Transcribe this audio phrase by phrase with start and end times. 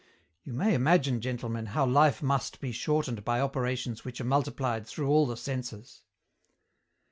[0.43, 5.09] You may imagine, gentlemen, how life must be shortened by operations which are multiplied through
[5.09, 6.01] all the senses."